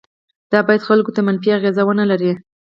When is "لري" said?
2.11-2.31